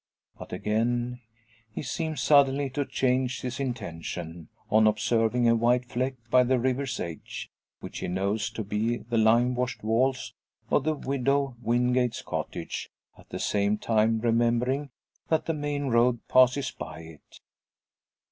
But 0.35 0.51
again 0.51 1.21
he 1.69 1.83
seems 1.83 2.21
suddenly 2.21 2.71
to 2.71 2.87
change 2.87 3.41
his 3.41 3.59
intention; 3.59 4.49
on 4.71 4.87
observing 4.87 5.47
a 5.47 5.53
white 5.53 5.85
fleck 5.85 6.15
by 6.31 6.43
the 6.43 6.57
river's 6.57 6.99
edge, 6.99 7.51
which 7.81 7.99
he 7.99 8.07
knows 8.07 8.49
to 8.53 8.63
be 8.63 8.97
the 8.97 9.19
lime 9.19 9.53
washed 9.53 9.83
walls 9.83 10.33
of 10.71 10.85
the 10.85 10.95
widow 10.95 11.55
Wingate's 11.61 12.23
cottage, 12.23 12.89
at 13.15 13.29
the 13.29 13.37
same 13.37 13.77
time 13.77 14.19
remembering 14.19 14.89
that 15.29 15.45
the 15.45 15.53
main 15.53 15.85
road 15.89 16.27
passes 16.27 16.71
by 16.71 17.01
it. 17.01 17.39